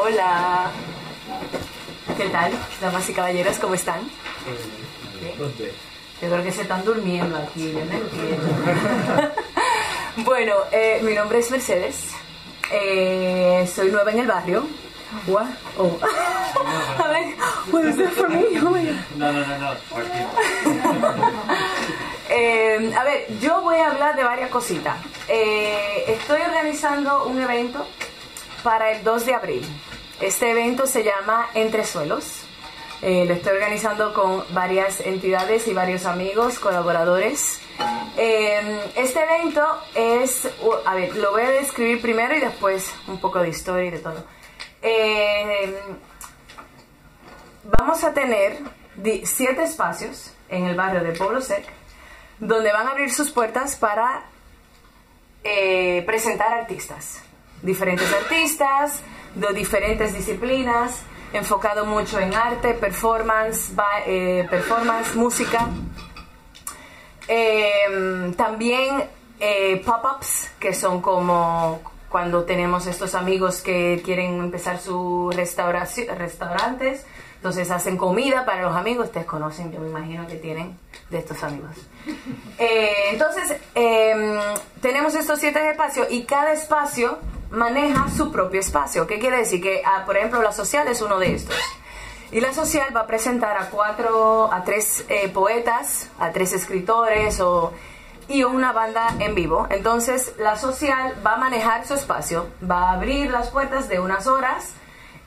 [0.00, 0.70] Hola.
[2.16, 3.56] ¿Qué tal, damas y caballeros?
[3.58, 4.08] ¿Cómo están?
[6.22, 9.32] Yo creo que se están durmiendo aquí, yo no entiendo.
[10.18, 12.10] bueno, eh, mi nombre es Mercedes.
[12.70, 14.68] Eh, soy nueva en el barrio.
[15.26, 15.46] What?
[15.76, 15.98] Oh.
[17.04, 17.34] A ver,
[17.72, 18.44] what is that for me?
[18.60, 18.94] Oh my God.
[19.16, 19.74] No, no, no, no.
[22.30, 24.98] Eh, a ver, yo voy a hablar de varias cositas.
[25.28, 27.86] Eh, estoy organizando un evento
[28.62, 29.66] para el 2 de abril.
[30.20, 32.44] Este evento se llama Entre Suelos.
[33.02, 37.60] Eh, lo estoy organizando con varias entidades y varios amigos, colaboradores.
[38.16, 39.64] Eh, este evento
[39.94, 40.48] es,
[40.84, 43.98] a ver, lo voy a describir primero y después un poco de historia y de
[44.00, 44.24] todo.
[44.82, 45.78] Eh,
[47.62, 48.58] vamos a tener
[49.22, 51.64] siete espacios en el barrio de Pueblo Sec
[52.40, 54.24] donde van a abrir sus puertas para
[55.44, 57.20] eh, presentar artistas,
[57.62, 59.02] diferentes artistas
[59.38, 61.02] de diferentes disciplinas,
[61.32, 63.72] enfocado mucho en arte, performance,
[64.06, 65.68] eh, performance, música.
[67.28, 69.04] Eh, también
[69.40, 77.70] eh, pop-ups, que son como cuando tenemos estos amigos que quieren empezar sus restaurantes, entonces
[77.70, 80.76] hacen comida para los amigos, ustedes conocen, yo me imagino que tienen
[81.10, 81.76] de estos amigos.
[82.58, 84.40] Eh, entonces, eh,
[84.80, 87.18] tenemos estos siete espacios y cada espacio
[87.50, 89.06] maneja su propio espacio.
[89.06, 89.62] ¿Qué quiere decir?
[89.62, 91.56] Que, ah, por ejemplo, la social es uno de estos.
[92.30, 97.40] Y la social va a presentar a cuatro, a tres eh, poetas, a tres escritores
[97.40, 97.72] o,
[98.28, 99.66] y una banda en vivo.
[99.70, 104.26] Entonces, la social va a manejar su espacio, va a abrir las puertas de unas
[104.26, 104.74] horas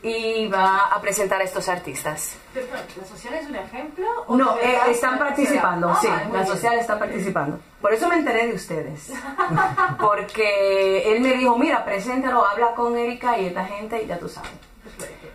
[0.04, 2.36] y va a presentar a estos artistas.
[2.56, 4.08] ¿La social es un ejemplo?
[4.28, 7.60] o No, eh, están participando, Ah, sí, la social está participando.
[7.80, 9.12] Por eso me enteré de ustedes.
[10.00, 14.28] Porque él me dijo, mira, preséntalo, habla con Erika y esta gente y ya tú
[14.28, 14.52] sabes.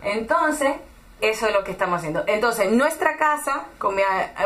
[0.03, 0.73] Entonces,
[1.21, 2.23] eso es lo que estamos haciendo.
[2.27, 4.01] Entonces, en nuestra casa, con mi,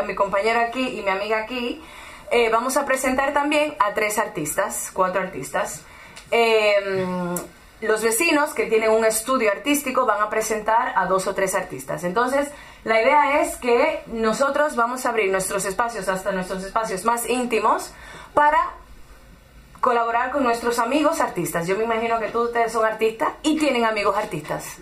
[0.06, 1.82] mi compañero aquí y mi amiga aquí,
[2.30, 5.82] eh, vamos a presentar también a tres artistas, cuatro artistas.
[6.30, 7.34] Eh,
[7.82, 12.04] los vecinos que tienen un estudio artístico van a presentar a dos o tres artistas.
[12.04, 12.48] Entonces,
[12.84, 17.92] la idea es que nosotros vamos a abrir nuestros espacios hasta nuestros espacios más íntimos
[18.34, 18.58] para
[19.80, 21.66] colaborar con nuestros amigos artistas.
[21.66, 24.76] Yo me imagino que todos ustedes son artistas y tienen amigos artistas.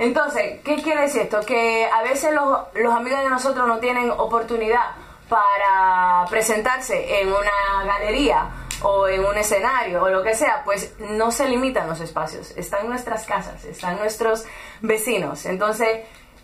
[0.00, 1.40] Entonces, ¿qué quiere decir esto?
[1.46, 4.90] Que a veces los, los amigos de nosotros no tienen oportunidad
[5.28, 8.48] para presentarse en una galería
[8.82, 12.88] o en un escenario o lo que sea, pues no se limitan los espacios, están
[12.88, 14.44] nuestras casas, están nuestros
[14.80, 15.46] vecinos.
[15.46, 16.00] Entonces,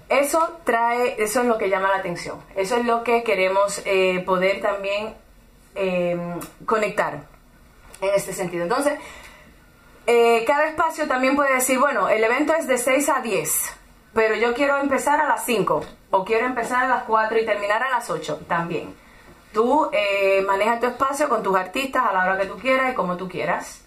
[0.08, 4.22] eso trae, eso es lo que llama la atención, eso es lo que queremos eh,
[4.24, 5.14] poder también
[5.74, 6.18] eh,
[6.64, 7.22] conectar
[8.00, 8.62] en este sentido.
[8.62, 8.98] Entonces,
[10.06, 13.72] eh, cada espacio también puede decir, bueno, el evento es de 6 a 10,
[14.14, 17.82] pero yo quiero empezar a las 5 o quiero empezar a las 4 y terminar
[17.82, 18.94] a las 8 también.
[19.56, 22.94] Tú eh, manejas tu espacio con tus artistas a la hora que tú quieras y
[22.94, 23.80] como tú quieras.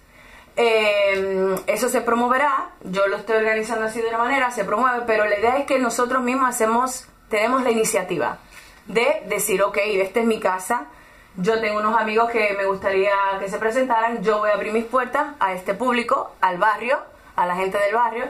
[0.56, 5.26] Eh, eso se promoverá, yo lo estoy organizando así de una manera, se promueve, pero
[5.26, 8.40] la idea es que nosotros mismos hacemos, tenemos la iniciativa
[8.88, 10.88] de decir, ok, esta es mi casa,
[11.36, 14.86] yo tengo unos amigos que me gustaría que se presentaran, yo voy a abrir mis
[14.86, 16.98] puertas a este público, al barrio,
[17.36, 18.26] a la gente del barrio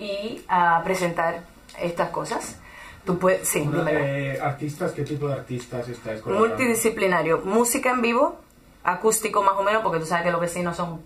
[0.00, 1.44] y a presentar
[1.78, 2.58] estas cosas.
[3.04, 3.68] Tú puedes, sí.
[3.88, 6.56] Eh, artistas, ¿qué tipo de artistas estáis colaborando?
[6.56, 8.40] Multidisciplinario, música en vivo,
[8.84, 11.02] acústico más o menos, porque tú sabes que los vecinos son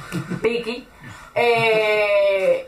[0.42, 0.86] picky.
[1.34, 2.66] Eh,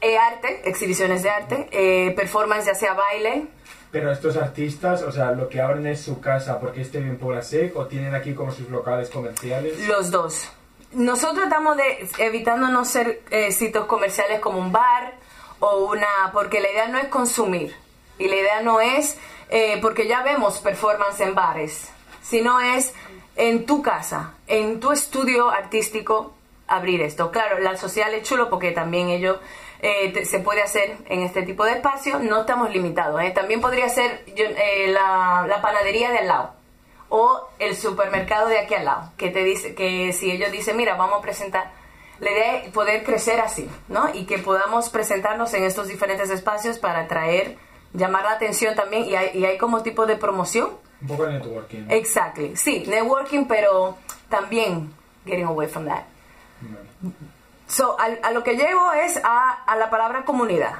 [0.00, 3.48] eh, arte, exhibiciones de arte, eh, performance ya sea baile.
[3.90, 7.42] Pero estos artistas, o sea, lo que abren es su casa porque este bien Puebla
[7.42, 9.86] Sec o tienen aquí como sus locales comerciales.
[9.86, 10.48] Los dos.
[10.92, 15.14] Nosotros estamos de, evitando no ser sitios comerciales como un bar
[15.60, 16.06] o una...
[16.32, 17.74] porque la idea no es consumir
[18.20, 19.18] y la idea no es...
[19.48, 21.90] eh, porque ya vemos performance en bares,
[22.22, 22.94] sino es
[23.36, 26.34] en tu casa, en tu estudio artístico
[26.68, 27.32] abrir esto.
[27.32, 29.40] Claro, la social es chulo porque también ello
[29.82, 33.20] eh, te- se puede hacer en este tipo de espacio, no estamos limitados.
[33.22, 33.30] ¿eh?
[33.32, 36.50] También podría ser yo- eh, la, la panadería de al lado
[37.08, 40.94] o el supermercado de aquí al lado, que te dice que si ellos dicen, mira,
[40.94, 41.72] vamos a presentar,
[42.20, 44.14] la idea es poder crecer así, ¿no?
[44.14, 47.56] Y que podamos presentarnos en estos diferentes espacios para atraer,
[47.92, 50.70] llamar la atención también, y hay, y hay como tipo de promoción.
[51.02, 51.86] Un poco de networking.
[51.90, 53.96] Exactly, sí, networking, pero
[54.28, 54.92] también
[55.26, 56.04] getting away from that.
[57.66, 60.74] So, al- a, lo que llego es a, a la palabra comunidad,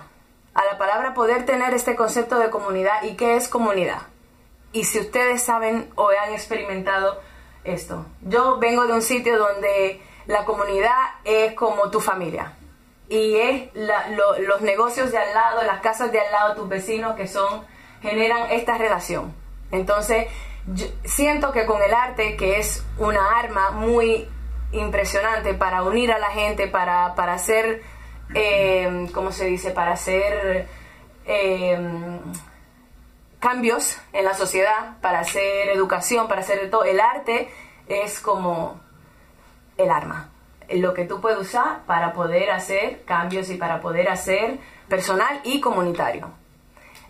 [0.54, 4.02] a la palabra poder tener este concepto de comunidad y qué es comunidad.
[4.72, 7.20] Y si ustedes saben o han experimentado
[7.64, 12.52] esto, yo vengo de un sitio donde la comunidad es como tu familia
[13.10, 16.68] y es la- lo- los negocios de al lado, las casas de al lado, tus
[16.68, 17.66] vecinos que son,
[18.00, 19.34] generan esta relación.
[19.72, 20.28] Entonces,
[20.68, 24.26] yo siento que con el arte, que es una arma muy
[24.72, 27.82] impresionante para unir a la gente, para, para hacer,
[28.34, 29.72] eh, ¿cómo se dice?
[29.72, 30.68] Para hacer
[31.26, 32.20] eh,
[33.40, 36.84] cambios en la sociedad, para hacer educación, para hacer de todo.
[36.84, 37.50] El arte
[37.88, 38.80] es como
[39.76, 40.29] el arma,
[40.72, 44.58] lo que tú puedes usar para poder hacer cambios y para poder hacer
[44.88, 46.30] personal y comunitario.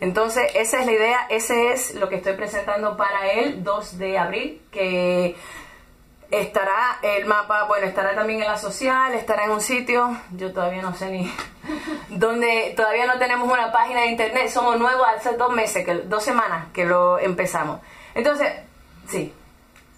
[0.01, 4.19] Entonces, esa es la idea, ese es lo que estoy presentando para el 2 de
[4.19, 5.37] abril, que
[6.31, 10.81] estará el mapa, bueno, estará también en la social, estará en un sitio, yo todavía
[10.81, 11.31] no sé ni
[12.09, 16.23] donde todavía no tenemos una página de internet, somos nuevos hace dos meses, que, dos
[16.23, 17.81] semanas que lo empezamos.
[18.15, 18.53] Entonces,
[19.09, 19.35] sí.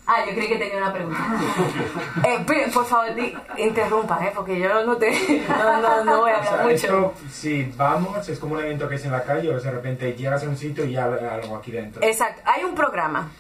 [0.07, 1.19] Ah, yo creí que tenía una pregunta.
[2.25, 4.33] Eh, pero, por favor, di- interrumpa, ¿eh?
[4.35, 5.11] porque yo no, te,
[5.49, 6.75] no, no, no voy a O sea, hablar mucho.
[6.75, 10.13] esto, si vamos, es como un evento que es en la calle o de repente
[10.15, 12.03] llegas a un sitio y ya hay algo aquí dentro.
[12.03, 13.31] Exacto, hay un programa.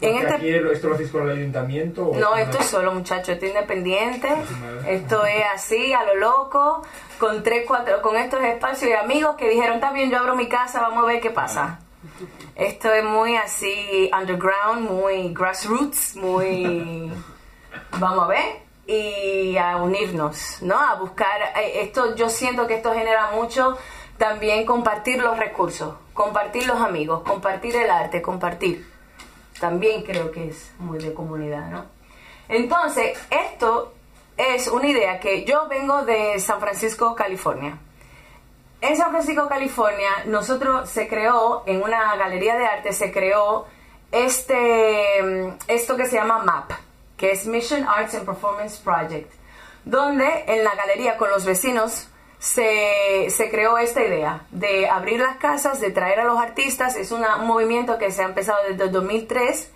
[0.00, 2.92] En este aquí esto lo hacéis con el ayuntamiento o No, es esto es solo,
[2.92, 4.28] muchachos, esto es independiente.
[4.86, 6.82] Esto es así, a lo loco,
[7.18, 10.80] con tres, cuatro, con estos espacios y amigos que dijeron, bien, yo abro mi casa,
[10.80, 11.80] vamos a ver qué pasa.
[12.54, 17.12] Esto es muy así, underground, muy grassroots, muy...
[17.98, 18.62] Vamos a ver.
[18.86, 20.78] Y a unirnos, ¿no?
[20.78, 21.40] A buscar...
[21.56, 23.76] eh, Esto, yo siento que esto genera mucho
[24.18, 28.90] también compartir los recursos, compartir los amigos, compartir el arte, compartir
[29.60, 31.84] también creo que es muy de comunidad, ¿no?
[32.48, 33.92] Entonces, esto
[34.36, 37.78] es una idea que yo vengo de San Francisco, California.
[38.80, 43.66] En San Francisco, California, nosotros se creó, en una galería de arte, se creó
[44.10, 46.72] este, mm, esto que se llama MAP,
[47.18, 49.30] que es Mission Arts and Performance Project,
[49.84, 55.36] donde en la galería con los vecinos se, se creó esta idea de abrir las
[55.36, 56.96] casas, de traer a los artistas.
[56.96, 59.72] Es un movimiento que se ha empezado desde el 2003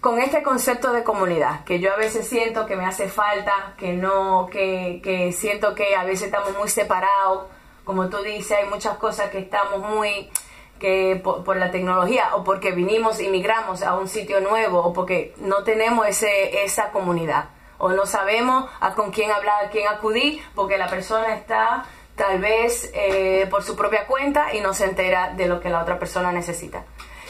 [0.00, 3.92] con este concepto de comunidad, que yo a veces siento que me hace falta, que
[3.92, 7.53] no, que, que siento que a veces estamos muy separados,
[7.84, 10.30] como tú dices, hay muchas cosas que estamos muy,
[10.78, 15.64] que por, la tecnología o porque vinimos, inmigramos a un sitio nuevo o porque no
[15.64, 20.78] tenemos ese, esa comunidad o no sabemos a con quién hablar, a quién acudir, porque
[20.78, 21.84] la persona está
[22.16, 25.82] tal vez eh, por su propia cuenta y no se entera de lo que la
[25.82, 26.84] otra persona necesita.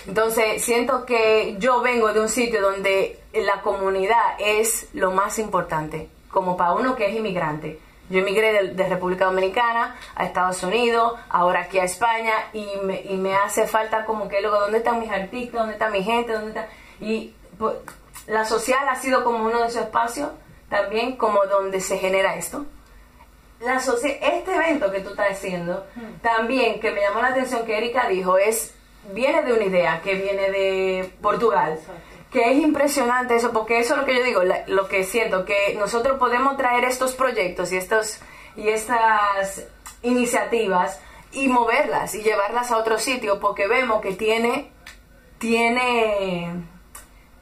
[0.06, 6.08] Entonces, siento que yo vengo de un sitio donde la comunidad es lo más importante,
[6.30, 7.80] como para uno que es inmigrante.
[8.10, 13.00] Yo emigré de, de República Dominicana a Estados Unidos, ahora aquí a España, y me,
[13.02, 15.60] y me hace falta como que luego, ¿dónde están mis artistas?
[15.60, 16.32] ¿Dónde está mi gente?
[16.32, 16.68] ¿Dónde está?
[17.00, 17.74] Y pues,
[18.26, 20.30] la social ha sido como uno de esos espacios
[20.68, 22.66] también como donde se genera esto
[23.64, 25.86] la este evento que tú estás haciendo,
[26.22, 28.74] también que me llamó la atención que Erika dijo, es
[29.12, 31.78] viene de una idea que viene de Portugal.
[32.34, 35.76] Que es impresionante eso, porque eso es lo que yo digo, lo que siento, que
[35.78, 38.18] nosotros podemos traer estos proyectos y, estos,
[38.56, 39.68] y estas
[40.02, 40.98] iniciativas
[41.30, 44.72] y moverlas y llevarlas a otro sitio, porque vemos que tiene,
[45.38, 46.64] tiene,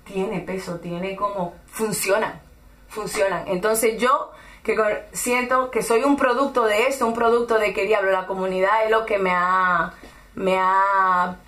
[0.04, 2.42] tiene peso, tiene como, funcionan,
[2.88, 3.48] funcionan.
[3.48, 4.30] Entonces yo
[4.62, 4.76] que
[5.12, 8.90] siento que soy un producto de esto, un producto de que diablo, la comunidad es
[8.90, 9.94] lo que me ha,
[10.34, 11.38] me ha,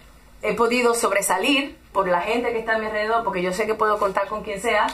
[0.40, 3.74] he podido sobresalir por la gente que está a mi alrededor, porque yo sé que
[3.74, 4.88] puedo contar con quien sea,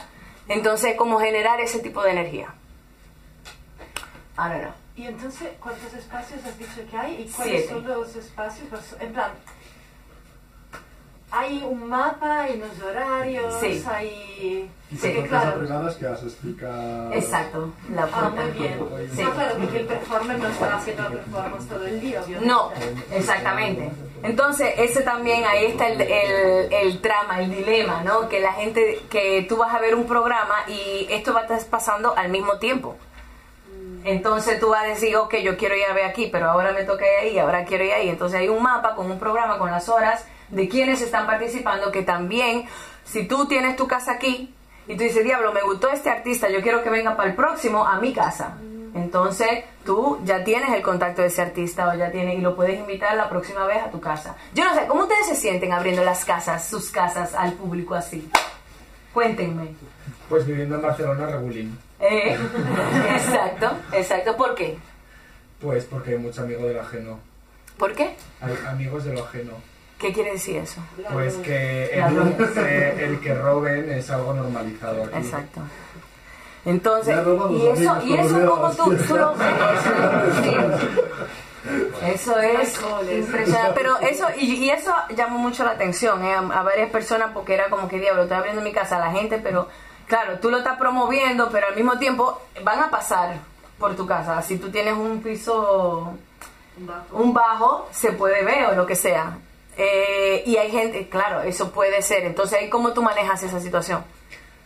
[0.47, 2.53] entonces cómo generar ese tipo de energía.
[4.37, 4.73] I don't know.
[4.95, 7.23] Y entonces, ¿cuántos espacios has dicho que hay?
[7.23, 7.73] ¿Y cuáles Siete.
[7.73, 8.67] son los espacios?
[8.99, 9.31] En plan,
[11.31, 13.83] hay un mapa, hay unos horarios, Sí.
[13.89, 14.69] hay...
[14.91, 15.59] Y Sí, con claro.
[15.59, 17.13] privadas que has explicado.
[17.13, 18.41] Exacto, la Ah, puerta.
[18.41, 18.79] muy bien.
[19.15, 19.23] Sí.
[19.23, 22.47] No, claro, porque el performer no está haciendo el performance todo el día, obviamente.
[22.53, 22.71] No,
[23.13, 23.89] exactamente.
[24.23, 28.27] Entonces, ese también, ahí está el, el, el trama, el dilema, ¿no?
[28.27, 31.63] Que la gente, que tú vas a ver un programa y esto va a estar
[31.69, 32.97] pasando al mismo tiempo.
[34.03, 36.83] Entonces tú vas a decir, ok, yo quiero ir a ver aquí, pero ahora me
[36.83, 38.09] toca ir ahí, ahora quiero ir ahí.
[38.09, 42.03] Entonces hay un mapa con un programa con las horas de quienes están participando, que
[42.03, 42.65] también,
[43.03, 44.53] si tú tienes tu casa aquí
[44.87, 47.85] y tú dices, diablo, me gustó este artista, yo quiero que venga para el próximo
[47.85, 48.57] a mi casa.
[48.93, 52.77] Entonces tú ya tienes el contacto de ese artista o ya tienes y lo puedes
[52.77, 54.35] invitar la próxima vez a tu casa.
[54.53, 58.29] Yo no sé, ¿cómo ustedes se sienten abriendo las casas, sus casas al público así?
[59.13, 59.75] Cuéntenme.
[60.27, 61.77] Pues viviendo en Barcelona, regulín.
[61.99, 62.37] Eh,
[63.13, 64.35] exacto, exacto.
[64.35, 64.77] ¿Por qué?
[65.61, 67.19] Pues porque hay mucho amigo de lo ajeno.
[67.77, 68.15] ¿Por qué?
[68.41, 69.53] Hay amigos de lo ajeno.
[70.01, 70.81] ¿Qué quiere decir eso?
[71.13, 72.17] Pues que el,
[72.99, 75.15] el que roben es algo normalizado aquí.
[75.17, 75.61] Exacto.
[76.65, 77.15] Entonces,
[77.51, 79.07] y eso, y eso como tú, videos.
[79.07, 79.47] tú lo ves,
[80.43, 80.55] sí.
[82.05, 82.79] Eso es
[83.11, 83.73] impresionante.
[83.75, 86.33] Pero eso, y, y eso llamó mucho la atención ¿eh?
[86.33, 89.11] a, a varias personas porque era como que diablo, estoy abriendo mi casa a la
[89.11, 89.67] gente, pero
[90.07, 93.35] claro, tú lo estás promoviendo, pero al mismo tiempo van a pasar
[93.77, 94.41] por tu casa.
[94.41, 96.13] Si tú tienes un piso,
[96.77, 97.17] Un bajo.
[97.17, 99.37] un bajo, se puede ver o lo que sea.
[99.77, 102.25] Eh, y hay gente, claro, eso puede ser.
[102.25, 104.03] Entonces, ¿cómo tú manejas esa situación?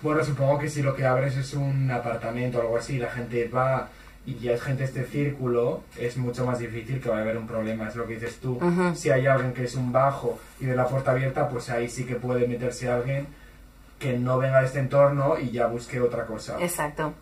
[0.02, 3.48] Bueno, supongo que si lo que abres es un apartamento o algo así, la gente
[3.48, 3.90] va
[4.26, 7.38] y ya es gente de este círculo, es mucho más difícil que va a haber
[7.38, 8.60] un problema, es lo que dices tú.
[8.96, 12.06] Si hay alguien que es un bajo y ve la puerta abierta, pues ahí sí
[12.06, 13.28] que puede meterse alguien
[14.00, 16.58] que no venga de este entorno y ya busque otra cosa.
[16.60, 17.14] Exacto.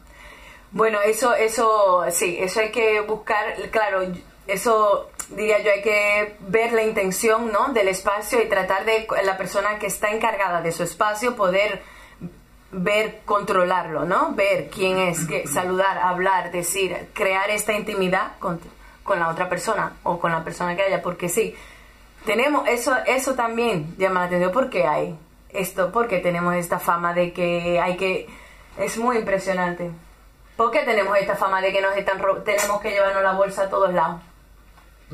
[0.71, 4.01] Bueno, eso, eso, sí, eso hay que buscar, claro,
[4.47, 7.73] eso diría yo, hay que ver la intención, ¿no?
[7.73, 11.81] Del espacio y tratar de la persona que está encargada de su espacio poder
[12.71, 14.33] ver, controlarlo, ¿no?
[14.33, 18.59] Ver quién es, que, saludar, hablar, decir, crear esta intimidad con,
[19.03, 21.55] con la otra persona o con la persona que haya, porque sí,
[22.25, 25.15] tenemos eso, eso también llama la atención, porque hay
[25.49, 28.27] esto, porque tenemos esta fama de que hay que,
[28.77, 29.91] es muy impresionante.
[30.55, 33.69] ¿Por qué tenemos esta fama de que nos están tenemos que llevarnos la bolsa a
[33.69, 34.21] todos lados?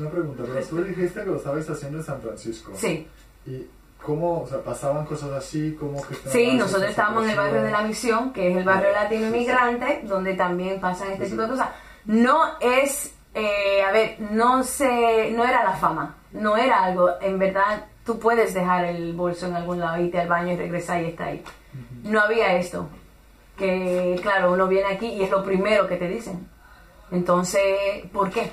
[0.00, 2.72] Una pregunta, pero tú dijiste que lo estabais haciendo en San Francisco.
[2.74, 3.06] Sí.
[3.46, 3.66] ¿Y
[4.02, 5.76] cómo, o sea, pasaban cosas así?
[5.78, 8.92] ¿Cómo gestionabas Sí, nosotros estábamos en el barrio de la Misión, que es el barrio
[8.92, 11.68] latino inmigrante, donde también pasan este tipo de cosas.
[12.06, 17.38] No es, eh, a ver, no se, no era la fama, no era algo, en
[17.38, 21.08] verdad, tú puedes dejar el bolso en algún lado, irte al baño y regresar y
[21.08, 21.44] está ahí.
[22.04, 22.88] No había esto,
[23.58, 26.48] que claro, uno viene aquí y es lo primero que te dicen.
[27.10, 28.50] Entonces, ¿por qué?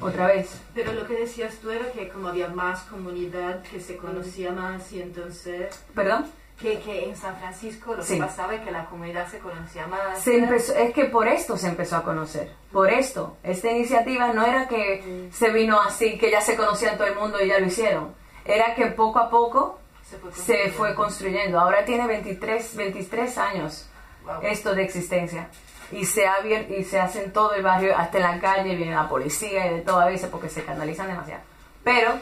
[0.00, 0.50] Otra vez.
[0.74, 4.92] Pero lo que decías tú era que como había más comunidad, que se conocía más
[4.92, 5.74] y entonces...
[5.94, 6.26] ¿Perdón?
[6.60, 8.14] Que, que en San Francisco lo Sí.
[8.14, 10.20] que pasaba es que la comunidad se conocía más.
[10.20, 13.36] Se empezó, es que por esto se empezó a conocer, por esto.
[13.42, 17.42] Esta iniciativa no era que se vino así, que ya se conocía todo el mundo
[17.42, 18.14] y ya lo hicieron.
[18.44, 21.58] Era que poco a poco se fue, se fue construyendo.
[21.58, 23.88] Ahora tiene 23, 23 años
[24.24, 24.36] Wow.
[24.42, 25.48] esto de existencia.
[25.92, 28.74] Y se, ha abier- y se hace en todo el barrio, hasta en la calle,
[28.74, 31.42] viene la policía y de todo a veces porque se canalizan demasiado.
[31.82, 32.12] Pero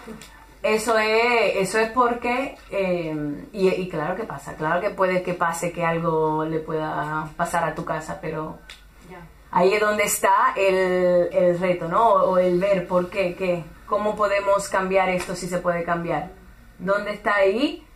[0.62, 3.14] eso es, eso es porque, eh,
[3.52, 7.64] y, y claro que pasa, claro que puede que pase que algo le pueda pasar
[7.64, 8.58] a tu casa, pero
[9.50, 12.08] ahí es donde está el, el reto, ¿no?
[12.08, 16.30] O, o el ver por qué, qué, cómo podemos cambiar esto si se puede cambiar.
[16.78, 17.86] ¿Dónde está ahí?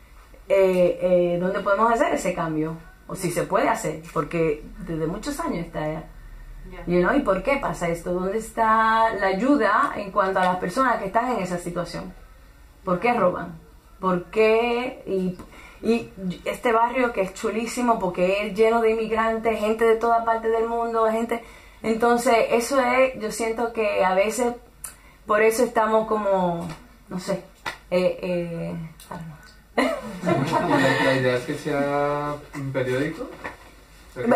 [0.49, 2.77] Eh, eh, ¿Dónde podemos hacer ese cambio?
[3.09, 5.81] O si se puede hacer, porque desde muchos años está...
[5.89, 6.85] Ya.
[6.87, 8.13] You know, ¿Y por qué pasa esto?
[8.13, 12.13] ¿Dónde está la ayuda en cuanto a las personas que están en esa situación?
[12.85, 13.57] ¿Por qué roban?
[14.01, 15.03] ¿Por qué?
[15.07, 15.39] Y,
[15.87, 16.11] y
[16.45, 20.69] este barrio que es chulísimo porque es lleno de inmigrantes, gente de toda parte del
[20.69, 21.43] mundo, gente...
[21.83, 24.55] Entonces, eso es, yo siento que a veces,
[25.25, 26.67] por eso estamos como,
[27.09, 27.45] no sé,
[27.91, 29.46] eh, eh, I don't know.
[29.77, 33.29] La, la idea es que sea un periódico.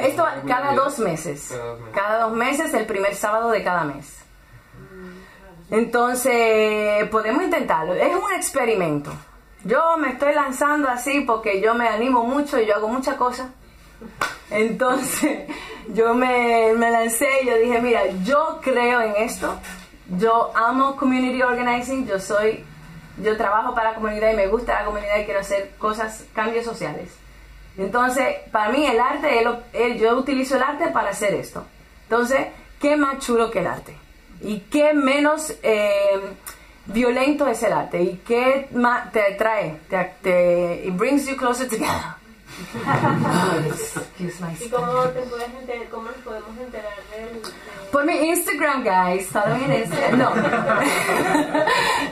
[0.03, 0.27] Esto.
[0.47, 1.55] Cada dos meses.
[1.95, 4.21] Cada dos meses, el primer sábado de cada mes.
[5.71, 7.95] Entonces, podemos intentarlo.
[7.95, 9.13] Es un experimento.
[9.65, 13.49] Yo me estoy lanzando así porque yo me animo mucho y yo hago muchas cosas.
[14.51, 15.49] Entonces,
[15.89, 19.59] yo me, me lancé y yo dije, mira, yo creo en esto.
[20.19, 22.07] Yo amo community organizing.
[22.07, 22.65] Yo soy,
[23.23, 26.65] yo trabajo para la comunidad y me gusta la comunidad y quiero hacer cosas, cambios
[26.65, 27.11] sociales.
[27.79, 31.65] Entonces, para mí el arte, eh, yo utilizo el arte para hacer esto.
[32.05, 32.47] Entonces,
[32.81, 33.95] ¿qué más chulo que el arte?
[34.43, 36.21] ¿Y qué menos eh,
[36.87, 38.03] violento es el arte?
[38.03, 39.77] ¿Y qué más te trae?
[39.89, 42.20] Te, te- it brings you closer together.
[43.67, 44.71] Excuse my ¿Y Spanish.
[44.71, 47.43] cómo, te puedes enter- cómo nos podemos enterar del...
[47.43, 47.49] de-
[47.93, 49.29] Por mi Instagram, guys.
[49.35, 50.19] Me en Instagram.
[50.19, 50.31] No.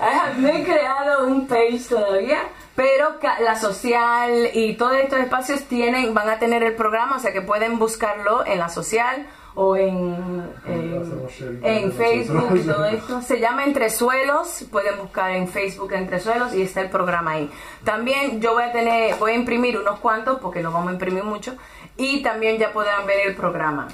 [0.00, 2.40] I have- no he creado un page todavía,
[2.74, 7.32] pero la social y todos estos espacios tienen, van a tener el programa, o sea
[7.32, 9.26] que pueden buscarlo en la social
[9.60, 10.52] o en,
[11.64, 13.20] en, Facebook y todo esto.
[13.26, 17.50] Se llama Entresuelos, pueden buscar en Facebook Entresuelos y está el programa ahí.
[17.82, 21.24] También yo voy a tener, voy a imprimir unos cuantos porque no vamos a imprimir
[21.24, 21.56] mucho
[21.96, 23.88] y también ya podrán ver el programa.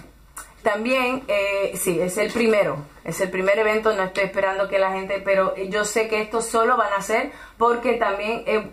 [0.63, 4.93] También, eh, sí, es el primero, es el primer evento, no estoy esperando que la
[4.93, 8.65] gente, pero yo sé que esto solo van a hacer porque también es,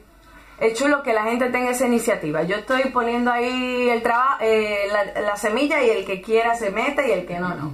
[0.62, 2.44] es chulo que la gente tenga esa iniciativa.
[2.44, 4.44] Yo estoy poniendo ahí el trabajo,
[4.92, 7.72] la, la semilla y el que quiera se meta y el que no, no.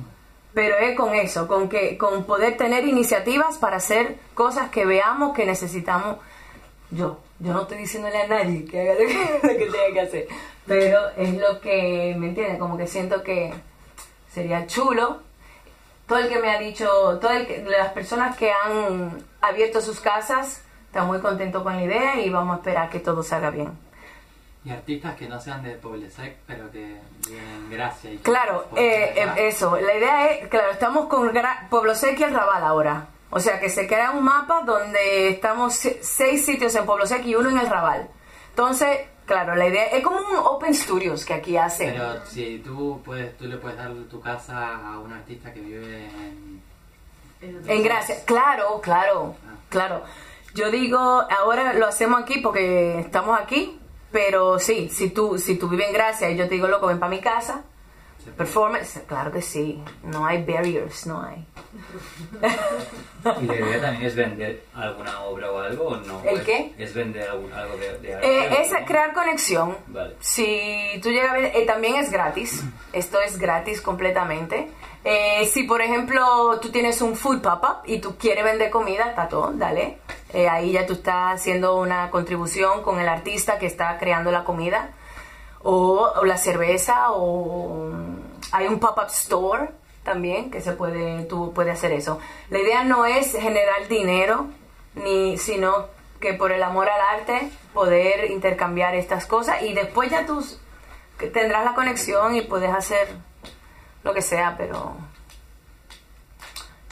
[0.53, 5.35] Pero es con eso, con que con poder tener iniciativas para hacer cosas que veamos
[5.35, 6.17] que necesitamos
[6.89, 7.19] yo.
[7.39, 8.93] Yo no estoy diciéndole a nadie que haga
[9.43, 10.27] lo que, tenga que hacer.
[10.65, 12.57] Pero es lo que, ¿me entiendes?
[12.57, 13.53] Como que siento que
[14.33, 15.19] sería chulo.
[16.07, 20.63] Todo el que me ha dicho, que- las personas que han abierto sus casas
[20.97, 23.69] están muy contentos con la idea y vamos a esperar que todo salga bien.
[24.65, 28.65] Y artistas que no sean de Poblesec, pero que vienen en gracia y que Claro,
[28.75, 29.77] eh, eh, eso.
[29.79, 33.05] La idea es, claro, estamos con Gra- Pueblo Seco y el Raval ahora.
[33.29, 37.27] O sea que se crea un mapa donde estamos se- seis sitios en Pueblo Seco
[37.27, 38.09] y uno en el Raval.
[38.49, 41.91] Entonces, claro, la idea es como un Open Studios que aquí hacen.
[41.91, 46.05] Pero si tú puedes, tú le puedes dar tu casa a un artista que vive
[46.07, 46.57] en...
[47.39, 49.35] En Gracia, claro, claro,
[49.69, 50.01] claro.
[50.57, 53.79] Yo digo, ahora lo hacemos aquí porque estamos aquí,
[54.11, 56.97] pero sí, si tú, si tú vives en Gracia y yo te digo, loco, ven
[56.97, 57.65] para mi casa,
[58.35, 61.45] performance, claro que sí, no hay barriers, no hay.
[63.41, 66.21] ¿Y la idea también es vender alguna obra o algo o no?
[66.23, 66.73] ¿El ¿Es- qué?
[66.77, 68.27] Es vender algún- algo de, de arte.
[68.45, 69.77] Eh, es crear conexión.
[69.87, 70.15] Vale.
[70.19, 72.63] Si tú llegas a ver, eh, también es gratis.
[72.93, 74.69] Esto es gratis completamente.
[75.03, 79.27] Eh, si, por ejemplo, tú tienes un food pop-up y tú quieres vender comida, está
[79.29, 79.99] todo, dale.
[80.33, 84.43] Eh, ahí ya tú estás haciendo una contribución con el artista que está creando la
[84.43, 84.91] comida.
[85.69, 87.91] O, o la cerveza, o
[88.53, 89.69] hay un pop-up store
[90.01, 92.19] también que se puede, tú puedes hacer eso.
[92.49, 94.47] La idea no es generar dinero,
[94.95, 95.87] ni, sino
[96.21, 100.41] que por el amor al arte poder intercambiar estas cosas y después ya tú
[101.33, 103.09] tendrás la conexión y puedes hacer
[104.03, 104.95] lo que sea, pero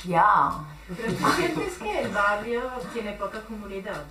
[0.03, 0.51] ya.
[0.88, 2.62] Pero tú sientes que el barrio
[2.94, 4.03] tiene poca comunidad.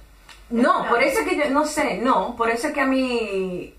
[0.49, 3.75] No, por eso es que yo, no sé, no, por eso es que a mí,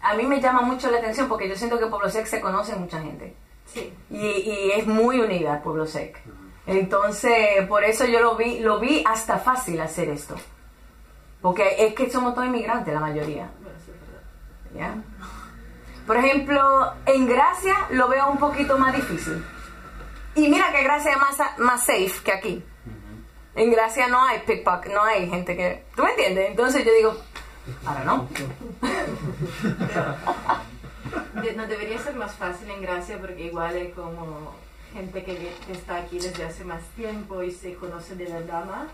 [0.00, 2.74] a mí me llama mucho la atención porque yo siento que Pueblo Sec se conoce
[2.76, 3.34] mucha gente
[3.66, 3.92] Sí.
[4.10, 6.20] y, y es muy unida Pueblo Sec.
[6.66, 10.36] Entonces, por eso yo lo vi, lo vi hasta fácil hacer esto.
[11.40, 13.50] Porque es que somos todos inmigrantes la mayoría.
[13.60, 14.00] Bueno, sí, es
[14.76, 14.94] verdad.
[14.96, 15.02] ¿ya?
[16.06, 19.44] Por ejemplo, en Gracia lo veo un poquito más difícil.
[20.34, 22.64] Y mira que Gracia es más, más safe que aquí.
[23.54, 25.84] En Gracia no hay pickpocket, no hay gente que...
[25.94, 26.50] ¿Tú me entiendes?
[26.50, 27.16] Entonces yo digo,
[27.84, 28.28] ahora no.
[31.56, 34.54] No debería ser más fácil en Gracia porque igual hay como
[34.92, 38.88] gente que, está aquí desde hace más tiempo y se conoce de verdad más.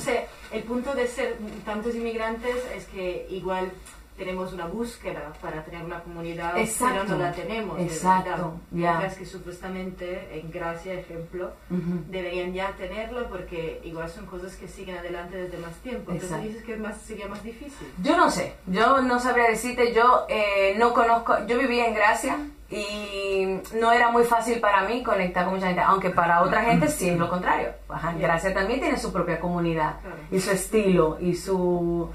[0.00, 3.72] sé, el punto de ser tantos inmigrantes es que igual
[4.16, 7.02] tenemos una búsqueda para tener una comunidad, Exacto.
[7.06, 7.80] pero no la tenemos.
[7.80, 8.90] Exacto, ya.
[8.98, 12.04] Mientras que supuestamente en Gracia, ejemplo, Ujú.
[12.08, 16.12] deberían ya tenerlo porque igual son cosas que siguen adelante desde más tiempo.
[16.12, 16.46] Entonces Exacto.
[16.48, 17.88] dices que más, sería más difícil.
[18.02, 22.38] Yo no sé, yo no sabría decirte, yo eh, no conozco, yo vivía en Gracia
[22.70, 26.88] y no era muy fácil para mí conectar con mucha gente, aunque para otra gente
[26.88, 27.68] sí es lo contrario.
[27.88, 30.16] Ajá, Gracia también tiene su propia comunidad Claro.
[30.30, 32.10] y su estilo y su,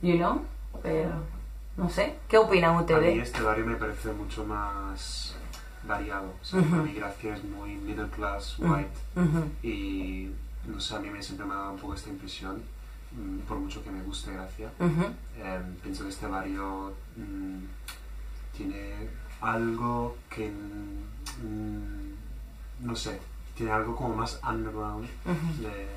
[0.00, 0.42] you know,
[0.82, 1.10] pero
[1.82, 3.22] no sé, ¿qué opinan A mí ustedes?
[3.28, 5.34] este barrio me parece mucho más
[5.86, 6.32] variado.
[6.40, 9.66] O sea, para mí Gracia es muy middle class, white.
[9.66, 10.30] Y
[10.66, 12.62] no sé, a mí me siempre me ha dado un poco esta impresión,
[13.12, 14.70] mm, por mucho que me guste Gracia.
[14.78, 17.64] Em, pienso que este barrio mm,
[18.56, 19.08] tiene
[19.40, 22.12] algo que, mm,
[22.86, 23.18] no sé,
[23.56, 25.08] tiene algo como más underground
[25.60, 25.88] de,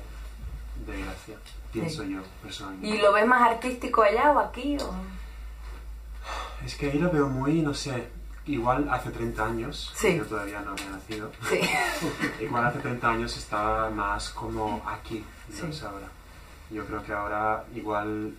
[0.92, 1.36] de Gracia,
[1.72, 2.88] pienso yo personalmente.
[2.88, 4.76] ¿Y lo ves más artístico allá o aquí?
[4.80, 4.92] O?
[6.64, 8.08] Es que ahí lo veo muy, no sé,
[8.46, 10.16] igual hace 30 años, Sí.
[10.16, 11.60] yo todavía no había nacido, Sí.
[12.44, 15.24] igual hace 30 años estaba más como aquí,
[15.62, 15.84] no Sí.
[15.84, 16.08] ahora.
[16.70, 18.34] Yo creo que ahora igual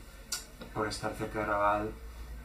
[0.74, 1.92] por estar cerca de Raval,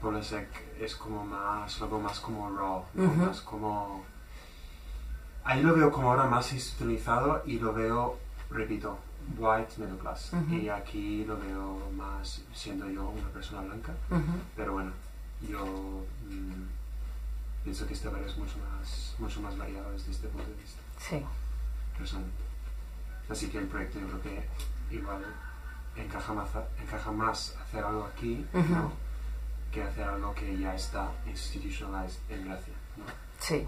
[0.00, 0.48] Polesec
[0.80, 3.04] es como más, veo más como raw, ¿no?
[3.04, 3.14] Ujú.
[3.16, 4.04] más como...
[5.44, 8.18] Ahí lo veo como ahora más institucionalizado y lo veo,
[8.50, 8.98] repito,
[9.38, 10.32] white middle class.
[10.32, 10.54] Ujú.
[10.54, 13.92] Y aquí lo veo más siendo yo una persona blanca.
[14.10, 14.22] Ujú.
[14.56, 14.92] Pero bueno,
[15.48, 15.64] yo
[16.28, 16.62] mm,
[17.64, 20.80] pienso que este barrio es mucho más, mucho más variado desde este punto de vista,
[20.98, 21.22] Sí.
[21.96, 22.42] personalmente.
[23.28, 25.24] Así que el proyecto yo creo que igual
[25.96, 26.48] encaja más,
[26.82, 28.72] encaja más hacer algo aquí Ujú.
[28.74, 28.92] ¿no?
[29.70, 32.74] que hacer algo que ya está institutionalized en Gracia.
[32.96, 33.04] ¿no?
[33.40, 33.66] Sí.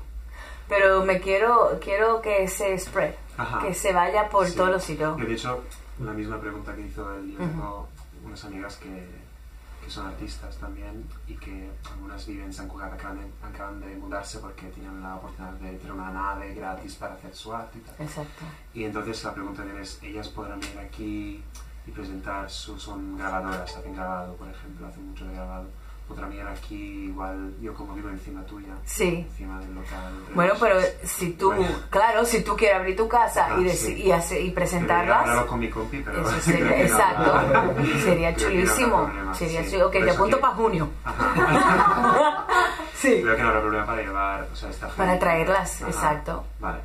[0.69, 3.61] Pero me quiero, quiero que se spread, Ajá.
[3.61, 4.57] que se vaya por Sí.
[4.57, 5.17] todos los sitios.
[5.17, 5.63] De hecho,
[6.01, 7.49] la misma pregunta que hizo él, yo Ujú.
[7.49, 7.89] tengo
[8.25, 9.09] unas amigas que,
[9.85, 13.95] que son artistas también y que algunas viven en San Cugat, acaban de, acaban de
[13.97, 17.81] mudarse porque tienen la oportunidad de tener una nave gratis para hacer su arte y
[17.83, 17.95] tal.
[17.99, 18.45] Exacto.
[18.73, 21.45] Y entonces la pregunta es, ¿ellas podrán venir aquí
[21.87, 25.69] y presentar su, son grabadoras, hacen grabado, por ejemplo, hacen mucho de grabado,
[26.09, 26.75] podrán ir aquí
[27.07, 29.27] igual, yo como vivo encima tuya, Sí.
[29.29, 30.13] encima del local.
[30.29, 30.97] de Bueno, pero Roses.
[31.05, 31.69] si tú, Vaya.
[31.91, 33.95] claro, si tú quieres abrir tu casa Ah, y, sí.
[34.03, 37.43] y, hace- y presentarlas, con mi compi, pero sería, no exacto,
[38.05, 39.11] sería no chulísimo.
[39.35, 39.71] Sería sí.
[39.73, 39.87] chulo.
[39.87, 40.91] Ok, te apunto para junio.
[42.95, 43.21] Sí.
[43.23, 45.91] Creo que no habrá problema para llevar, o sea, esta Para traerlas, Ajá.
[45.91, 46.45] exacto.
[46.59, 46.79] Vale.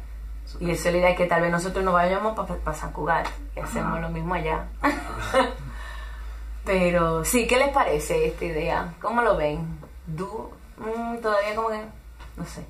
[0.60, 3.60] Y eso es la idea que tal vez nosotros nos vayamos para San Cugat y
[3.60, 4.00] hacemos Ajá.
[4.02, 4.66] lo mismo allá.
[6.66, 8.94] Pero sí, ¿qué les parece esta idea?
[9.02, 9.60] ¿Cómo lo ven?
[10.06, 11.82] Du- mm, todavía como que,
[12.38, 12.64] no sé.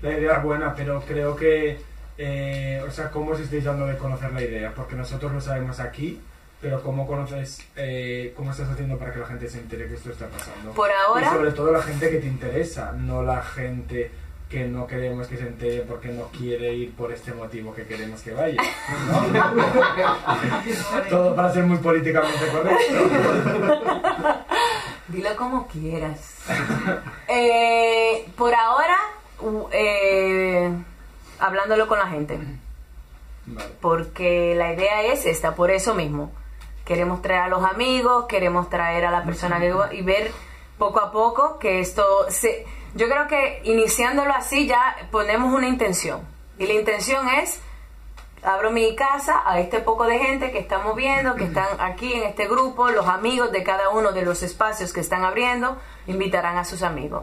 [0.00, 1.80] La idea es buena, pero creo que,
[2.18, 4.72] eh, o sea, ¿cómo os estáis dando de conocer la idea?
[4.74, 6.20] Porque nosotros lo sabemos aquí,
[6.60, 10.10] pero ¿cómo conoces, eh, cómo estás haciendo para que la gente se entere que esto
[10.10, 10.72] está pasando?
[10.72, 14.10] Por Y ahora, sobre todo la gente que te interesa, no la gente
[14.52, 18.20] que no queremos que se entere porque no quiere ir por este motivo que queremos
[18.20, 18.60] que vaya.
[19.10, 19.22] ¿no?
[21.08, 22.94] todo para ser muy políticamente correcto.
[25.08, 26.36] dilo como quieras.
[27.28, 28.98] Eh, por ahora,
[29.72, 30.70] eh,
[31.38, 32.38] hablándolo con la gente.
[33.44, 33.70] Vale.
[33.80, 36.30] porque la idea es esta, por eso mismo.
[36.84, 40.30] Queremos traer a los amigos, queremos traer a la persona que y ver
[40.76, 46.20] poco a poco que esto se yo creo que iniciándolo así ya ponemos una intención.
[46.58, 47.60] Y la intención es
[48.42, 52.24] abro mi casa a este poco de gente que estamos viendo, que están aquí en
[52.24, 56.64] este grupo, los amigos de cada uno de los espacios que están abriendo, invitarán a
[56.64, 57.22] sus amigos.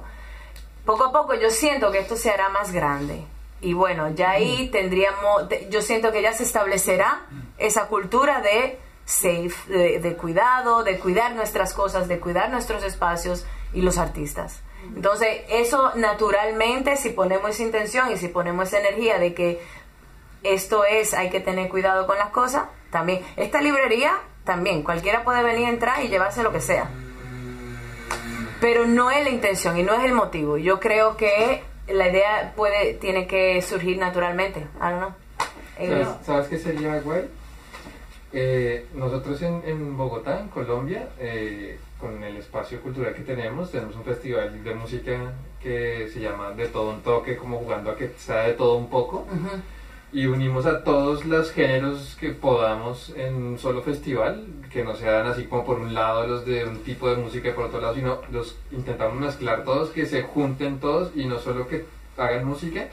[0.86, 3.26] Poco a poco yo siento que esto se hará más grande.
[3.62, 7.24] Y bueno, ya ahí tendríamos, te- yo siento que ya se establecerá
[7.58, 13.46] esa cultura de safe, de, de cuidado, de cuidar nuestras cosas, de cuidar nuestros espacios
[13.74, 14.62] y los artistas.
[14.96, 19.62] Entonces, eso naturalmente, si ponemos esa intención y si ponemos esa energía de que
[20.44, 23.22] esto es, hay que tener cuidado con las cosas, también.
[23.36, 26.89] Esta librería, también, cualquiera puede venir, entrar y llevarse lo que sea.
[28.62, 30.58] Pero no es la intención y no es el motivo.
[30.58, 34.60] Yo creo que la idea puede, tiene que surgir naturalmente.
[34.60, 35.13] I don't know.
[35.78, 37.30] ¿Sabes, ¿Sabes qué sería guay?
[38.34, 43.96] Eh, nosotros en, en Bogotá, en Colombia, eh, con el espacio cultural que tenemos, tenemos
[43.96, 48.14] un festival de música que se llama De Todo Un Toque, como jugando a que
[48.18, 49.28] sea de todo un poco.
[50.12, 55.28] y unimos a todos los géneros que podamos en un solo festival, que no sean
[55.28, 57.94] así como por un lado los de un tipo de música y por otro lado,
[57.94, 61.86] sino los intentamos mezclar todos, que se junten todos y no solo que
[62.18, 62.88] hagan música,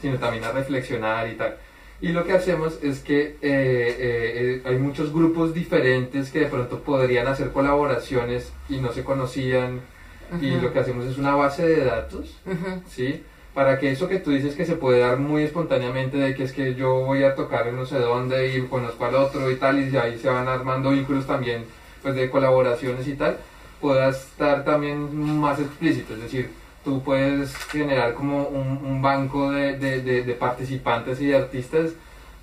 [0.00, 1.56] sino también a reflexionar y tal.
[2.02, 6.80] Y lo que hacemos es que eh, eh, hay muchos grupos diferentes que de pronto
[6.80, 9.80] podrían hacer colaboraciones y no se conocían,
[10.40, 12.40] y lo que hacemos es una base de datos.
[12.88, 13.22] ¿sí?
[13.54, 16.52] Para que eso que tú dices que se puede dar muy espontáneamente, de que es
[16.52, 19.78] que yo voy a tocar en no sé dónde y conozco al otro y tal,
[19.78, 21.64] y ahí se van armando vínculos también,
[22.02, 23.36] pues de colaboraciones y tal,
[23.80, 26.50] pueda estar también más explícito, es decir,
[26.84, 31.90] tú puedes generar como un, un banco de, de, de- de participantes y de artistas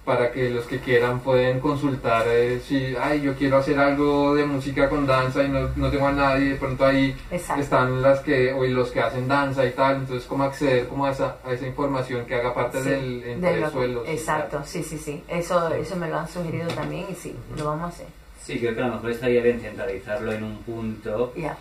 [0.05, 4.43] para que los que quieran pueden consultar eh, si, ay, yo quiero hacer algo de
[4.45, 7.61] música con danza y no, no tengo a nadie, de pronto ahí Exacto.
[7.61, 11.11] están las que o los que hacen danza y tal entonces cómo acceder como a
[11.11, 14.61] esa, a esa información que haga parte Sí, del de entre lo- suelos y Exacto,
[14.65, 15.23] sí, sí, sí.
[15.27, 18.07] Eso, eso me lo han sugerido también y sí, lo vamos a hacer.
[18.41, 21.55] Sí, creo que a lo mejor estaría bien centralizarlo en un punto Ya.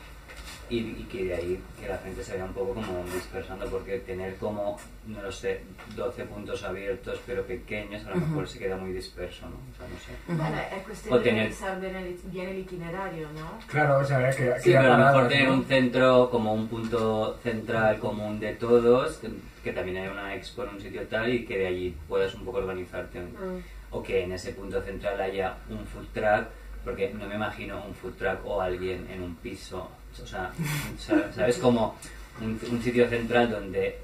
[0.70, 3.98] Y, y que de ahí que la gente se vaya un poco como dispersando, porque
[4.00, 5.62] tener como, no lo sé,
[5.96, 9.56] 12 puntos abiertos pero pequeños, a lo mejor se queda muy disperso, ¿no?
[9.56, 10.12] O sea, no sé.
[10.42, 13.58] Bueno, es cuestión O de tener- pensar bien el, bien el itinerario, ¿no?
[13.66, 15.54] Claro, o sea, que, que Sí, pero a lo mejor tener ¿no?
[15.54, 19.28] un centro como un punto central común de todos, que,
[19.64, 22.44] que también haya una expo en un sitio tal y que de allí puedas un
[22.44, 23.20] poco organizarte.
[23.20, 23.62] Mm.
[23.90, 26.48] O que en ese punto central haya un food truck,
[26.84, 29.88] porque no me imagino un food truck o alguien en un piso.
[30.22, 30.50] O sea,
[30.98, 31.58] sa- ¿sabes?
[31.58, 31.96] Como
[32.40, 33.98] un, un sitio central donde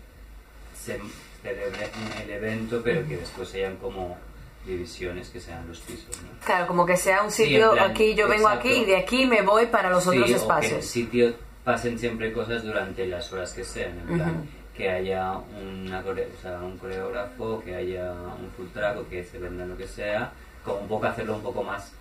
[0.76, 0.98] se
[1.42, 1.90] celebre
[2.24, 4.16] el evento, pero que después hayan como
[4.66, 6.44] divisiones que sean los pisos, ¿no?
[6.46, 8.68] Claro, como que sea un sitio, plan, aquí yo vengo exacto.
[8.68, 10.84] aquí y de aquí me voy para los Sí, otros o que en el espacios.
[10.86, 16.40] sitio pasen siempre cosas durante las horas que sean, en plan, que haya una o
[16.42, 20.32] sea, un coreógrafo, que haya un full track o que se venda lo que sea,
[20.64, 21.92] como un poco hacerlo un poco más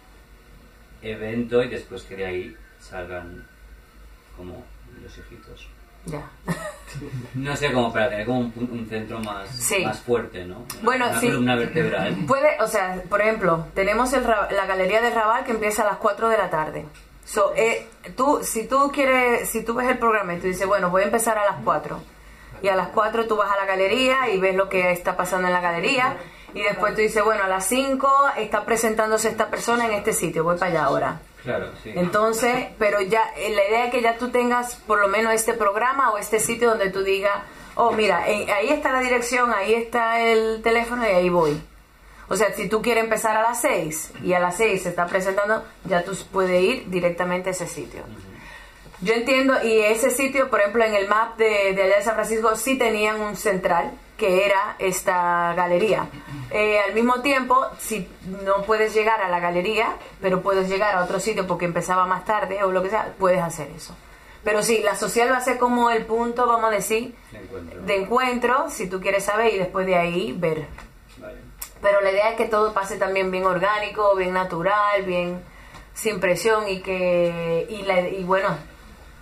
[1.01, 3.45] evento y después que de ahí salgan
[4.37, 4.63] como
[5.01, 5.67] los hijitos.
[6.05, 6.21] Ya.
[7.33, 9.83] No sé, como para tener como un, un centro más, Sí.
[9.83, 10.57] más fuerte, ¿no?
[10.57, 11.25] Una, Bueno, una sí.
[11.27, 12.15] columna vertebral.
[12.27, 15.97] Puede, o sea, por ejemplo, tenemos el, la galería de Raval que empieza a las
[15.97, 16.85] 4 de la tarde.
[17.25, 20.91] So, eh, tú, si tú quieres, si tú ves el programa y tú dices, bueno,
[20.91, 21.99] voy a empezar a las 4.
[22.61, 25.47] Y a las 4 tú vas a la galería y ves lo que está pasando
[25.47, 26.17] en la galería.
[26.53, 30.43] Y después tú dices, bueno, a las 5 está presentándose esta persona en este sitio,
[30.43, 31.19] voy para allá ahora.
[31.43, 31.91] Claro, sí.
[31.95, 35.53] Entonces, pero ya, eh, la idea es que ya tú tengas por lo menos este
[35.53, 37.43] programa o este sitio donde tú digas,
[37.75, 41.61] oh, mira, ahí está la dirección, ahí está el teléfono y ahí voy.
[42.29, 45.05] O sea, si tú quieres empezar a las 6 y a las 6 se está
[45.05, 48.03] presentando, ya tú puedes ir directamente a ese sitio.
[49.01, 52.15] Yo entiendo, y ese sitio, por ejemplo, en el map de, de allá de San
[52.15, 56.07] Francisco, sí tenían un central, que era esta galería.
[56.51, 58.07] Eh, al mismo tiempo, si
[58.43, 62.23] no puedes llegar a la galería, pero puedes llegar a otro sitio porque empezaba más
[62.25, 63.95] tarde o lo que sea, puedes hacer eso.
[64.43, 67.81] Pero sí, la social va a ser como el punto, vamos a decir, De encuentro.
[67.81, 70.67] de encuentro, si tú quieres saber, y después de ahí ver.
[71.17, 71.37] Vale.
[71.81, 75.41] Pero la idea es que todo pase también bien orgánico, bien natural, bien
[75.93, 78.49] sin presión y que y, la- y bueno,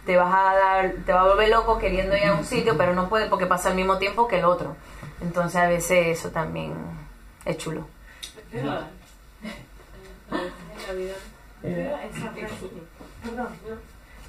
[0.06, 2.94] te vas a dar, te va a volver loco queriendo ir a un sitio, pero
[2.94, 4.76] no puede porque pasa al mismo tiempo que el otro.
[5.22, 6.74] Entonces a veces eso también
[7.46, 7.88] es chulo.
[8.52, 8.80] Pero,
[10.32, 11.16] En Navidad.
[11.62, 12.70] pero en San Francisco,
[13.24, 13.48] perdón,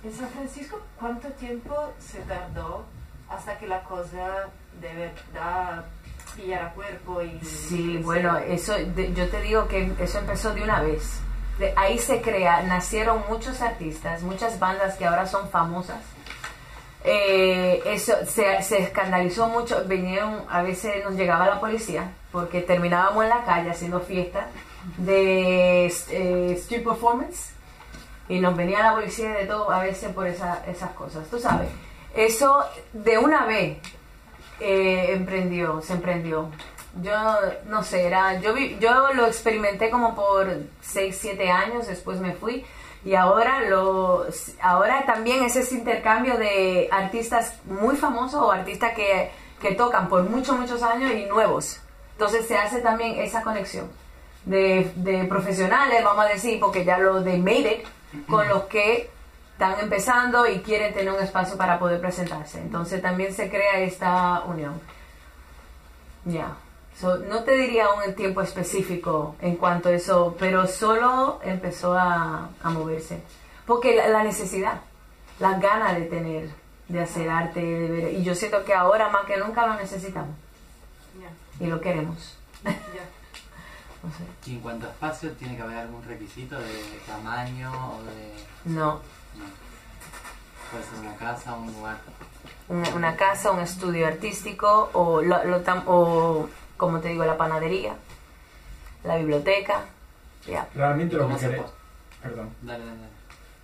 [0.05, 2.85] en San Francisco, ¿cuánto tiempo se tardó
[3.29, 4.49] hasta que la cosa
[4.81, 5.85] de verdad
[6.37, 7.41] pillara cuerpo y...
[7.45, 11.21] Sí, bueno, eso de- yo te digo que eso empezó de una vez.
[11.59, 15.99] De ahí se crea, nacieron muchos artistas, muchas bandas que ahora son famosas.
[17.05, 23.31] Eh, eso se, escandalizó mucho, vinieron, a veces nos llegaba la policía porque terminábamos en
[23.31, 24.47] la calle haciendo fiesta
[24.99, 27.51] de eh, street performance
[28.29, 31.69] y nos venía la policía de todo a veces por esa- esas cosas, tú sabes.
[32.15, 33.79] Eso de una vez
[34.61, 36.51] eh, emprendió, se emprendió.
[37.01, 37.13] Yo
[37.69, 40.47] no sé, era, yo, vi- yo lo experimenté como por
[40.83, 42.67] 6, 7 años, después me fui
[43.05, 44.27] y ahora lo
[44.61, 50.23] ahora también es ese intercambio de artistas muy famosos o artistas que, que tocan por
[50.25, 51.81] muchos, muchos años y nuevos.
[52.13, 53.91] Entonces se hace también esa conexión
[54.45, 59.09] de, de profesionales, vamos a decir, porque ya lo de Made It, con los que
[59.53, 62.61] están empezando y quieren tener un espacio para poder presentarse.
[62.61, 64.79] Entonces también se crea esta unión.
[66.27, 66.55] Ya.
[66.99, 72.49] So, no te diría un tiempo específico en cuanto a eso, pero solo empezó a,
[72.63, 73.23] a moverse.
[73.67, 74.81] Porque la, la necesidad,
[75.41, 76.51] las ganas de tener,
[76.89, 78.13] de hacer arte, de ver.
[78.13, 80.37] Y yo siento que ahora más que nunca lo necesitamos
[81.21, 82.37] Ya, y lo queremos.
[82.65, 82.71] ya.
[84.03, 84.51] No sé.
[84.51, 88.35] Y en cuanto a espacio, ¿tiene que haber algún requisito de tamaño o de...?
[88.65, 88.95] No.
[88.95, 89.45] No.
[90.73, 91.99] Puede ser una casa, un lugar.
[92.69, 96.49] una, una casa, un estudio artístico o, lo- lo tam- o,
[96.83, 97.95] como te digo, la panadería,
[99.05, 99.83] la biblioteca.
[100.49, 100.67] Ya.
[100.75, 101.63] Realmente lo que ¿Cómo se queréis...
[101.63, 101.75] puede?
[102.25, 102.51] Perdón.
[102.63, 103.13] Dale, dale, dale.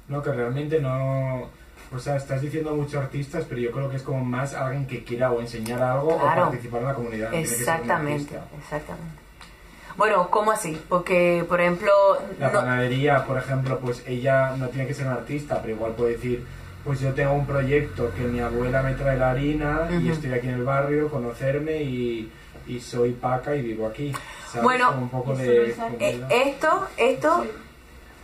[0.07, 1.49] No, que realmente no...
[1.93, 5.03] O sea, estás diciendo muchos artistas, pero yo creo que es como más alguien que
[5.03, 6.43] quiera o enseñar algo Claro.
[6.43, 7.35] o participar en la comunidad.
[7.35, 9.19] Exactamente, exactamente.
[9.97, 10.81] Bueno, ¿cómo así?
[10.89, 11.91] Porque, por ejemplo,
[12.39, 15.93] La no- panadería, por ejemplo, pues ella no tiene que ser una artista, pero igual
[15.95, 16.47] puede decir,
[16.85, 20.13] pues yo tengo un proyecto que mi abuela me trae la harina y Ujú.
[20.13, 22.31] estoy aquí en el barrio, conocerme y,
[22.69, 24.13] y soy paca y vivo aquí.
[24.47, 24.63] ¿sabes?
[24.63, 25.71] Bueno, Como un poco de...
[26.01, 27.45] eh, esto, esto,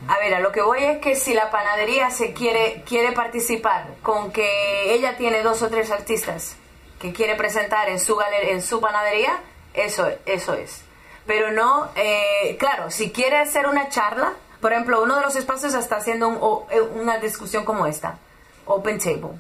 [0.09, 3.87] a ver, a lo que voy es que si la panadería se quiere, quiere participar
[4.03, 6.57] con que ella tiene dos o tres artistas
[6.99, 9.39] que quiere presentar en su galer- en su panadería,
[9.75, 10.83] eso, eso es.
[11.27, 15.75] Pero no, eh, claro, si quiere hacer una charla, por ejemplo, uno de los espacios
[15.75, 18.19] está haciendo un- o- eh, una discusión como esta,
[18.67, 19.39] Open Table,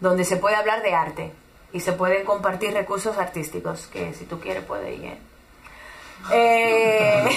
[0.00, 1.32] donde se puede hablar de arte
[1.72, 5.04] y se pueden compartir recursos artísticos, que si tú quieres puede ir.
[5.04, 5.18] ¿eh?
[6.30, 7.28] Eh,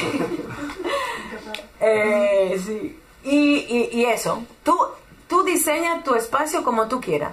[1.79, 2.99] eh, sí.
[3.23, 4.77] Y, y, y eso, tú,
[5.29, 7.31] tú diseñas tu espacio como tú quieras.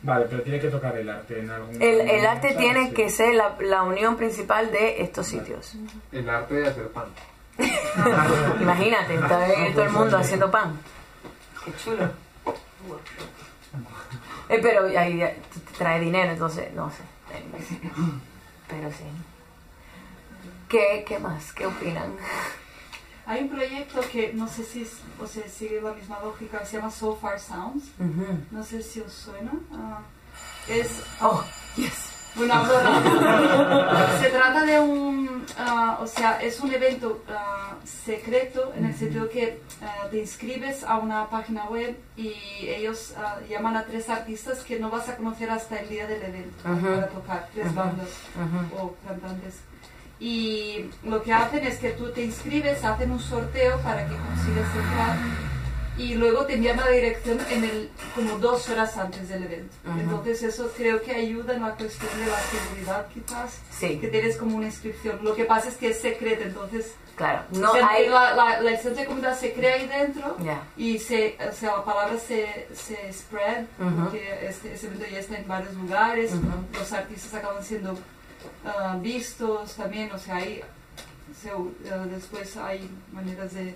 [0.00, 2.56] Vale, pero tiene que tocar el arte en algún El, el arte ¿sabes?
[2.58, 2.94] tiene Sí.
[2.94, 5.74] que ser la, la unión principal de estos sitios.
[6.12, 7.06] El arte de hacer pan.
[8.60, 10.78] Imagínate, está ahí todo el mundo haciendo pan.
[11.64, 12.08] Qué chulo.
[14.48, 15.22] Eh, pero ahí
[15.76, 17.02] trae dinero, entonces, no sé.
[18.68, 19.04] Pero sí.
[20.68, 21.52] ¿Qué, qué más?
[21.52, 22.14] ¿Qué opinan?
[23.26, 26.76] Hay un proyecto que no sé si es- o sea, sigue la misma lógica, se
[26.78, 27.84] llama So Far Sounds.
[28.50, 29.52] No sé si os suena.
[29.72, 30.00] Ah,
[30.66, 31.44] es Oh,
[31.76, 32.12] yes.
[32.34, 38.86] Bueno, ahora, se trata de un, ah, o sea, es un evento ah, secreto en
[38.86, 43.14] el sentido que ah, te inscribes a una página web y ellos
[43.48, 47.08] llaman a tres artistas que no vas a conocer hasta el día del evento para
[47.08, 48.08] tocar, tres bandas
[48.78, 49.60] o cantantes.
[50.20, 54.66] Y lo que hacen es que tú te inscribes, hacen un sorteo para que consigas
[54.74, 55.47] entrar
[55.98, 59.74] y luego te envían la dirección en el, como dos horas antes del evento.
[59.86, 59.98] Ujú.
[60.00, 63.98] Entonces eso creo que ayuda en la cuestión de la seguridad quizás, Sí.
[63.98, 65.18] que tienes como una inscripción.
[65.22, 68.08] Lo que pasa es que es secreto, entonces Claro, no o sea, hay...
[68.08, 70.62] la, la, la de comunidad se crea ahí dentro Ya.
[70.76, 74.04] y se, o sea, la palabra se, se spread, Ujú.
[74.04, 76.46] porque este, ese evento ya está en varios lugares, Ujú.
[76.78, 77.98] los artistas acaban siendo
[78.64, 80.60] ah, vistos también, o sea, ahí
[81.42, 83.74] se- ah, después hay maneras de,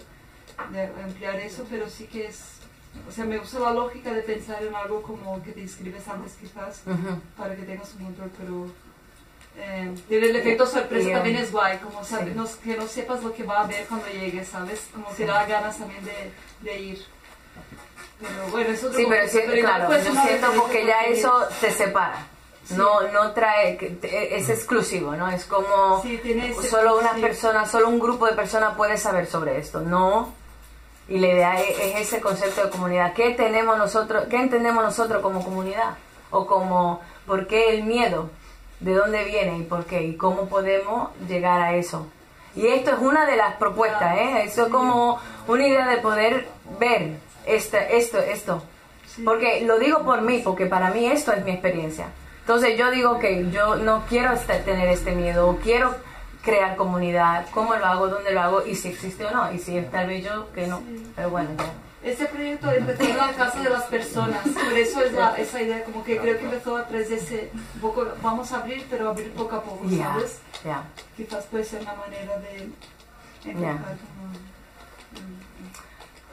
[0.70, 2.40] de ampliar eso, pero sí que es,
[3.08, 6.34] o sea, me gusta la lógica de pensar en algo como que te inscribes antes
[6.40, 7.20] quizás Ujú.
[7.36, 8.66] para que tengas un control, pero
[9.56, 12.14] eh, el efecto sorpresa Y, también es guay, como sí.
[12.34, 14.88] no- que no sepas lo que va a haber cuando llegues, ¿sabes?
[14.94, 17.04] Como que da ganas también de, de ir.
[18.20, 21.32] Pero bueno, eso es Sí, pero siento, igual claro, ser una siento porque ya eso
[21.60, 22.26] te separa.
[22.70, 23.76] No, no trae,
[24.30, 25.28] es exclusivo, ¿no?
[25.28, 26.20] Es como Sí,
[26.70, 27.20] solo una sí.
[27.20, 29.80] persona, solo un grupo de personas puede saber sobre esto.
[29.80, 30.32] No.
[31.08, 33.12] Y la idea es, es ese concepto de comunidad.
[33.12, 35.96] ¿Qué tenemos nosotros, qué entendemos nosotros como comunidad?
[36.30, 38.30] O como, ¿por qué el miedo?
[38.80, 40.02] ¿De dónde viene y por qué?
[40.02, 42.06] ¿Y cómo podemos llegar a eso?
[42.54, 44.42] Y esto es una de las propuestas, ¿eh?
[44.44, 48.62] Eso es como una idea de poder ver esta, esto, esto.
[49.24, 52.06] Porque lo digo por mí, porque para mí esto es mi experiencia.
[52.40, 55.94] Entonces yo digo que yo no quiero este- tener este miedo, quiero
[56.42, 59.52] crear comunidad, cómo lo hago, dónde lo hago y si existe o no.
[59.52, 60.82] Y si tal vez yo que no.
[61.16, 61.72] Pero bueno, ya.
[62.02, 65.84] Ese proyecto empezó en la casa de las personas, por eso es la, esa idea,
[65.84, 69.30] como que creo que empezó a través de ese, poco, vamos a abrir, pero abrir
[69.32, 70.40] poco a poco, Ya, ¿sabes?
[70.64, 70.82] ya.
[71.16, 72.70] Quizás puede ser una manera de
[73.44, 74.32] enfocar como...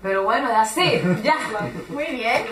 [0.01, 1.35] Pero bueno, así, ya.
[1.89, 2.45] Muy bien.